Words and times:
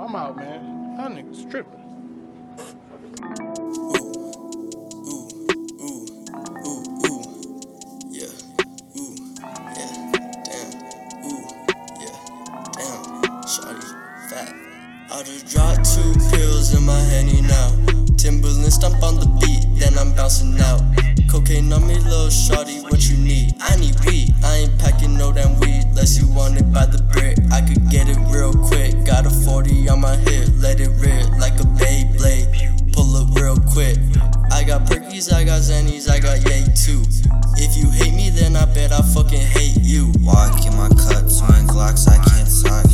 I'm 0.00 0.14
out, 0.14 0.36
man. 0.36 0.96
Y'all 0.96 1.10
niggas 1.10 1.50
tripping. 1.50 1.74
Ooh, 3.78 4.06
ooh, 4.94 5.28
ooh, 5.82 6.06
ooh, 6.64 6.82
ooh, 7.04 7.22
yeah, 8.08 8.30
ooh, 8.96 9.16
yeah, 9.74 9.90
damn, 10.44 10.70
ooh, 11.26 11.42
yeah, 11.98 12.14
damn, 12.78 13.02
shawty, 13.42 13.90
fat. 14.30 14.54
I 15.10 15.22
just 15.24 15.48
dropped 15.48 15.84
two 15.92 16.14
pills 16.30 16.74
in 16.74 16.84
my 16.84 17.00
henny 17.00 17.40
now. 17.40 17.74
Timberland 18.16 18.72
stomp 18.72 19.02
on 19.02 19.16
the 19.16 19.26
beat, 19.40 19.66
then 19.80 19.98
I'm 19.98 20.14
bouncing 20.14 20.60
out. 20.60 20.80
Cocaine 21.28 21.72
on 21.72 21.84
me, 21.88 21.98
little 21.98 22.28
shawty, 22.28 22.84
what 22.84 23.08
you 23.08 23.16
need? 23.16 23.56
I 23.60 23.74
need 23.74 23.98
weed, 24.06 24.32
40 29.68 29.88
on 29.88 30.00
my 30.00 30.16
hip, 30.16 30.48
let 30.56 30.80
it 30.80 30.90
rip 31.00 31.28
like 31.38 31.54
a 31.60 31.66
Beyblade. 31.76 32.92
Pull 32.92 33.16
up 33.16 33.28
real 33.36 33.56
quick. 33.72 33.98
I 34.52 34.64
got 34.64 34.86
perkies, 34.86 35.32
I 35.32 35.44
got 35.44 35.60
zennies, 35.60 36.08
I 36.08 36.18
got 36.18 36.38
yay 36.48 36.64
too. 36.74 37.02
If 37.56 37.76
you 37.76 37.90
hate 37.90 38.14
me, 38.14 38.30
then 38.30 38.56
I 38.56 38.64
bet 38.64 38.92
I 38.92 39.02
fucking 39.14 39.40
hate 39.40 39.78
you. 39.80 40.12
Walk 40.20 40.64
in 40.64 40.74
my 40.76 40.88
cut, 40.88 41.28
twin 41.28 41.66
Glocks, 41.68 42.08
I 42.08 42.16
can't 42.16 42.48
talk. 42.62 42.86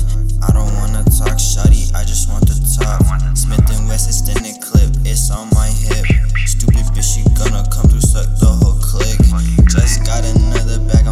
I 0.43 0.53
don't 0.53 0.75
wanna 0.75 1.05
talk, 1.05 1.39
shuddy. 1.39 1.95
I 1.95 2.05
just 2.05 2.29
want 2.29 2.47
to 2.49 2.57
talk. 2.79 3.03
Smith 3.37 3.71
and 3.71 3.89
West 3.89 4.09
extended 4.09 4.61
clip, 4.61 4.91
it's 5.05 5.31
on 5.31 5.49
my 5.55 5.69
hip. 5.69 6.07
Stupid 6.47 6.87
bitch, 6.95 7.15
she 7.15 7.23
gonna 7.35 7.65
come 7.71 7.89
through, 7.89 8.01
suck 8.01 8.27
the 8.41 8.47
whole 8.47 8.79
clique. 8.81 9.21
Just 9.69 10.05
got 10.05 10.25
another 10.25 10.81
bag. 10.91 11.04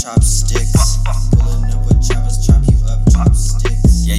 chopsticks. 0.00 0.96
Pulling 1.32 1.64
up 1.74 1.84
with 1.84 2.00
choppers, 2.00 2.46
chop 2.46 2.62
you 2.72 2.78
up, 2.88 3.00
chopsticks. 3.12 4.06
Yeah, 4.06 4.14